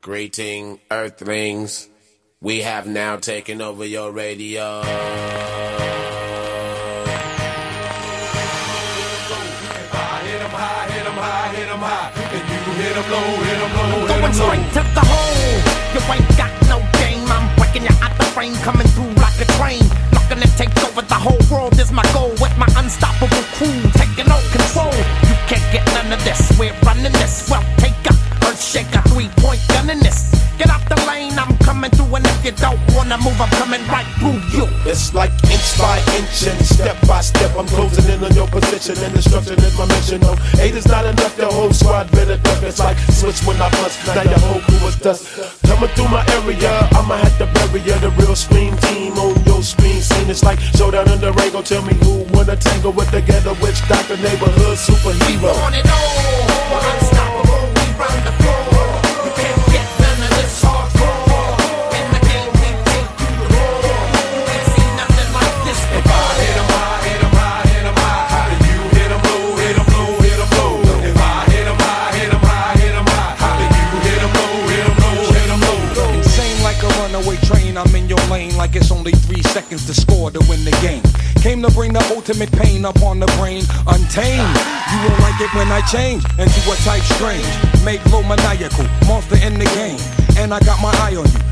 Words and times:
Greeting, 0.00 0.78
Earthlings. 0.92 1.88
We 2.40 2.60
have 2.60 2.86
now 2.86 3.16
taken 3.16 3.60
over 3.60 3.84
your 3.84 4.12
radio. 4.12 4.82
Going 14.06 14.32
straight 14.32 14.72
to 14.72 14.82
the 14.94 15.02
hole. 15.02 15.58
You 15.94 16.00
ain't 16.14 16.28
got 16.38 16.52
no 16.68 16.78
game. 17.00 17.26
I'm 17.26 17.56
breaking 17.56 17.82
you 17.82 17.90
out 18.00 18.16
the 18.18 18.24
frame, 18.24 18.54
coming 18.62 18.86
through 18.94 19.10
like 19.14 19.40
a 19.40 19.46
train. 19.58 19.82
Looking 20.14 20.40
to 20.42 20.48
take 20.56 20.70
over 20.84 21.02
the 21.02 21.14
whole 21.14 21.40
world 21.50 21.78
is 21.80 21.90
my 21.90 22.04
goal. 22.12 22.30
With 22.38 22.56
my 22.56 22.68
unstoppable 22.76 23.42
crew 23.58 23.82
taking 23.98 24.30
all 24.30 24.42
control. 24.54 24.94
You 25.26 25.34
can't 25.50 25.72
get 25.72 25.84
none 25.86 26.12
of 26.12 26.22
this. 26.22 26.56
We're 26.56 26.72
running 26.86 27.12
this. 27.12 27.50
Well, 27.50 27.64
point 29.68 29.90
in 29.90 29.98
this. 30.00 30.30
Get 30.58 30.70
out 30.70 30.82
the 30.88 30.98
lane, 31.06 31.38
I'm 31.38 31.56
coming 31.58 31.90
through, 31.90 32.14
and 32.16 32.26
if 32.26 32.44
you 32.44 32.52
don't 32.52 32.80
wanna 32.94 33.16
move, 33.18 33.38
I'm 33.40 33.50
coming 33.50 33.82
right 33.86 34.06
through 34.18 34.42
you. 34.50 34.66
It's 34.84 35.14
like 35.14 35.30
inch 35.46 35.78
by 35.78 35.98
inch 36.18 36.46
and 36.50 36.58
step 36.66 36.96
by 37.06 37.20
step. 37.20 37.54
I'm 37.56 37.66
closing 37.68 38.10
in 38.10 38.24
on 38.24 38.34
your 38.34 38.48
position 38.48 38.98
and 39.04 39.14
destruction 39.14 39.54
is 39.62 39.78
my 39.78 39.86
mission. 39.86 40.20
No, 40.20 40.34
eight 40.58 40.74
is 40.74 40.86
not 40.88 41.04
enough. 41.06 41.36
The 41.36 41.46
whole 41.46 41.72
squad 41.72 42.10
better 42.10 42.36
duck. 42.38 42.62
It's 42.62 42.80
like 42.80 42.98
switch 43.14 43.40
when 43.46 43.60
I 43.62 43.70
bust, 43.78 44.04
Now 44.06 44.22
your 44.22 44.38
whole 44.50 44.60
crew 44.66 44.88
is 44.88 44.96
dust. 44.96 45.28
Coming 45.62 45.90
through 45.94 46.08
my 46.08 46.26
area, 46.42 46.88
I'ma 46.98 47.16
have 47.22 47.38
to 47.38 47.46
bury 47.54 47.80
ya. 47.86 47.98
The 47.98 48.10
real 48.18 48.34
scream 48.34 48.76
team 48.88 49.12
on 49.14 49.38
your 49.44 49.62
screen 49.62 50.00
scene. 50.00 50.28
It's 50.28 50.42
like 50.42 50.58
showdown 50.58 51.08
in 51.10 51.20
the 51.20 51.32
ring. 51.32 51.54
Tell 51.62 51.82
me 51.82 51.94
who 52.02 52.26
wanna 52.34 52.56
tangle 52.56 52.92
with 52.92 53.10
the 53.10 53.20
ghetto 53.20 53.54
witch 53.62 53.78
doctor, 53.88 54.16
neighborhood 54.16 54.78
superhero. 54.78 55.54
On 55.66 55.74
it 55.74 55.86
all, 55.86 56.47
runaway 76.98 77.36
train, 77.46 77.76
I'm 77.76 77.94
in 77.94 78.08
your 78.08 78.20
lane 78.28 78.56
like 78.56 78.74
it's 78.74 78.90
only 78.90 79.12
three 79.12 79.42
seconds 79.42 79.86
to 79.86 79.94
score 79.94 80.30
to 80.30 80.40
win 80.48 80.64
the 80.64 80.76
game. 80.82 81.02
Came 81.42 81.62
to 81.62 81.70
bring 81.70 81.92
the 81.92 82.04
ultimate 82.14 82.50
pain 82.52 82.84
upon 82.84 83.20
the 83.20 83.26
brain, 83.38 83.62
untamed. 83.86 84.54
You 84.90 84.98
won't 85.06 85.20
like 85.20 85.40
it 85.40 85.52
when 85.54 85.70
I 85.70 85.80
change 85.86 86.24
into 86.38 86.60
a 86.70 86.76
type 86.84 87.02
strange. 87.02 87.46
Make 87.84 88.04
low 88.12 88.22
maniacal, 88.22 88.84
monster 89.06 89.36
in 89.36 89.58
the 89.58 89.68
game. 89.78 90.00
And 90.36 90.52
I 90.52 90.60
got 90.60 90.80
my 90.82 90.92
eye 90.98 91.16
on 91.16 91.26
you. 91.26 91.47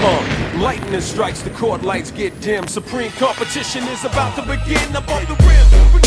Uh, 0.00 0.58
lightning 0.60 1.00
strikes, 1.00 1.42
the 1.42 1.50
court 1.50 1.82
lights 1.82 2.10
get 2.10 2.38
dim. 2.40 2.66
Supreme 2.68 3.10
competition 3.12 3.82
is 3.88 4.04
about 4.04 4.34
to 4.36 4.42
begin 4.42 4.94
above 4.94 5.26
the 5.26 5.34
rim. 5.44 5.97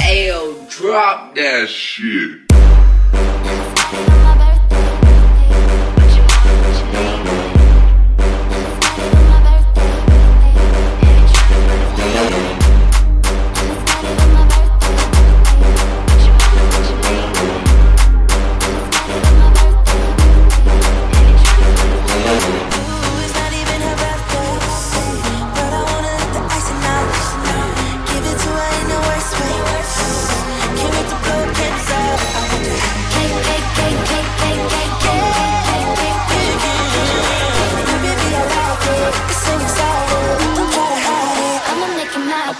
Ayo, 0.00 0.56
drop 0.70 1.34
that 1.34 1.68
shit. 1.68 2.40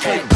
Hey. 0.07 0.36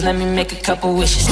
Let 0.00 0.16
me 0.16 0.24
make 0.24 0.52
a 0.52 0.56
couple 0.56 0.94
wishes. 0.94 1.28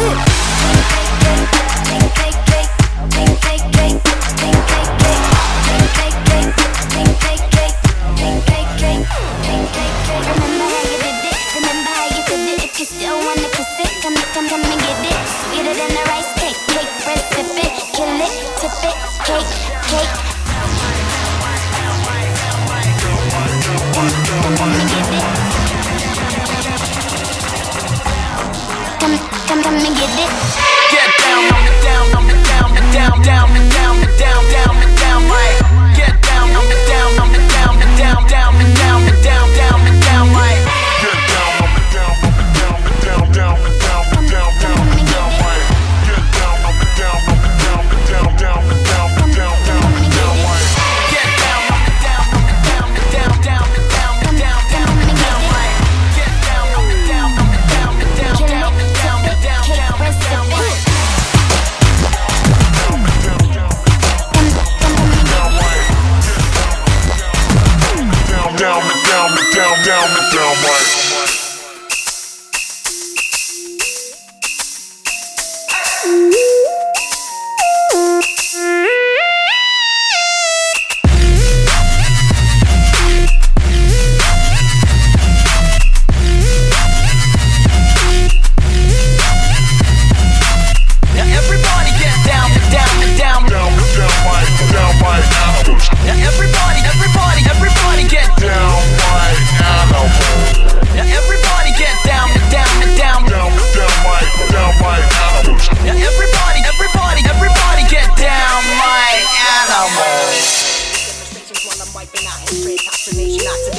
Cake. 19.31 19.60
down, 33.31 33.49
down, 33.71 34.19
down. 34.19 34.50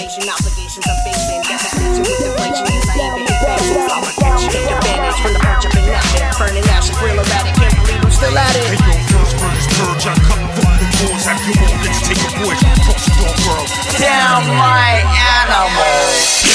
Inflation, 0.02 0.34
obligations 0.34 0.86
I'm 0.90 0.98
facing. 1.06 1.42
Devastation 1.46 2.02
with 2.02 2.26
inflation 2.26 2.66
I 2.66 2.98
even 3.06 3.22
hit. 3.22 3.38
I'm 3.86 4.02
a 4.02 4.12
catch, 4.18 4.50
take 4.50 4.66
advantage 4.66 5.20
from 5.22 5.34
the 5.34 5.40
punch 5.40 5.66
up 5.66 5.78
in 5.78 5.86
nothing. 5.86 6.26
Burning 6.42 6.66
ashes, 6.74 6.98
real 7.02 7.22
erratic, 7.22 7.54
can't 7.54 7.76
believe 7.78 8.02
I'm 8.02 8.10
still 8.10 8.38
at 8.38 8.56
it. 8.58 8.82
Hey 8.82 8.98
yo, 8.98 9.22
first 9.22 9.38
first 9.38 9.70
purge, 9.78 10.06
I 10.10 10.14
cut 10.26 10.42
the 10.42 10.88
doors. 11.06 11.26
Have 11.30 11.42
your 11.46 11.54
take 12.02 12.18
a 12.18 12.30
voyage 12.42 12.64
across 12.66 13.06
the 13.06 13.14
dark 13.22 13.38
world. 13.46 13.70
Downright 14.02 15.06
animals. 15.06 16.50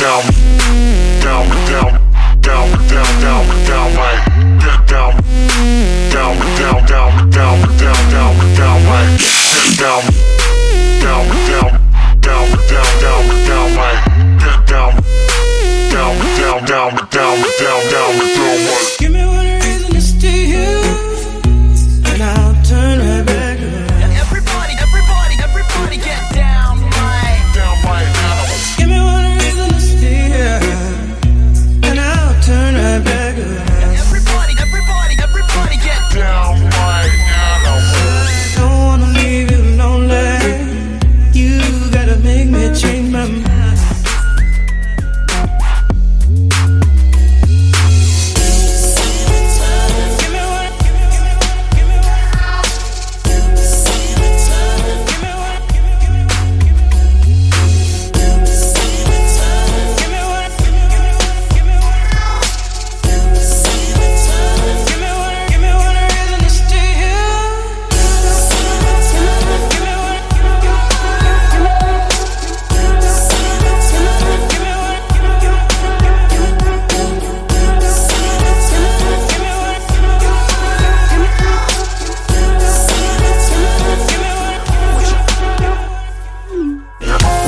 Down, 0.00 0.24
down, 0.24 0.35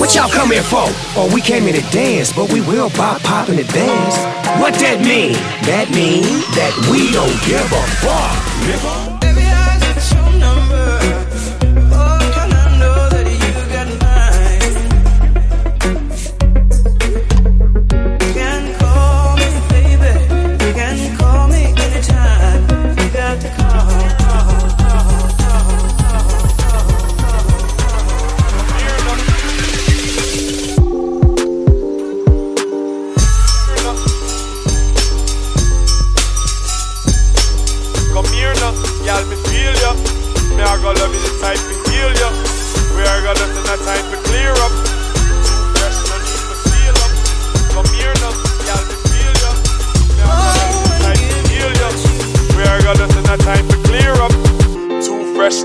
What 0.08 0.16
y'all 0.16 0.30
come 0.30 0.50
here 0.50 0.62
for? 0.62 0.86
Oh, 1.20 1.30
we 1.34 1.42
came 1.42 1.64
here 1.64 1.74
to 1.74 1.82
dance, 1.90 2.32
but 2.32 2.50
we 2.50 2.62
will 2.62 2.88
pop 2.88 3.22
pop 3.22 3.50
in 3.50 3.56
the 3.56 3.64
dance. 3.64 4.16
What 4.58 4.72
that 4.80 5.02
mean? 5.04 5.34
That 5.68 5.90
mean 5.90 6.22
that 6.56 6.72
we 6.88 7.12
don't 7.12 7.36
give 7.44 7.60
a 7.60 7.84
fuck, 8.00 9.04
nigga. 9.04 9.07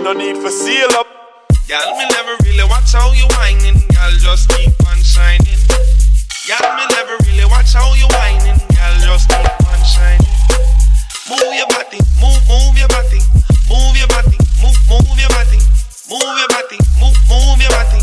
No 0.03 0.11
need 0.11 0.35
for 0.35 0.49
seal 0.49 0.91
up. 0.99 1.07
Y'all 1.69 1.95
me 1.97 2.05
never 2.11 2.35
really 2.43 2.63
watch 2.67 2.91
how 2.91 3.13
you 3.13 3.25
whining. 3.39 3.79
Y'all 3.95 4.11
just 4.19 4.49
keep 4.49 4.75
on 4.91 4.97
shining. 4.99 5.55
Y'all 6.43 6.75
me 6.75 6.83
never 6.91 7.15
really 7.23 7.45
watch 7.45 7.71
how 7.71 7.93
you 7.95 8.07
whining. 8.11 8.59
Y'all 8.75 8.99
just 8.99 9.29
keep 9.29 9.47
on 9.63 9.79
shining. 9.87 10.27
Move 11.31 11.55
your 11.55 11.67
body, 11.71 12.03
move, 12.19 12.35
move 12.51 12.75
your 12.75 12.91
body, 12.91 13.23
move 13.71 13.95
your 13.95 14.07
body, 14.11 14.35
move, 14.59 14.75
move 14.91 15.07
your 15.15 15.31
body, 15.31 15.59
move 16.11 16.35
your 16.35 16.51
body, 16.51 16.77
move, 16.99 17.15
move 17.31 17.61
your 17.63 17.71
body. 17.71 18.02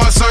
Oscars. 0.00 0.29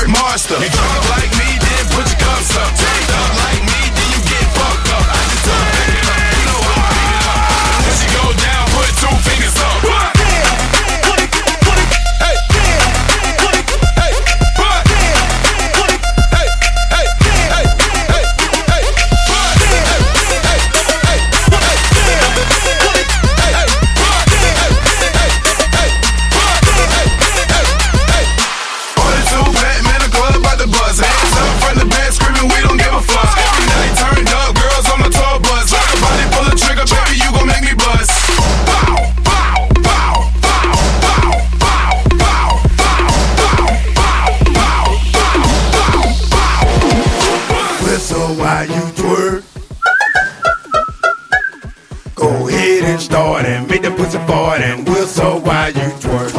started. 52.99 53.67
Make 53.69 53.81
the 53.81 53.91
pussy 53.91 54.17
fart 54.27 54.61
and 54.61 54.87
will 54.87 55.07
so 55.07 55.39
why 55.39 55.67
you 55.69 55.89
twerk. 56.03 56.38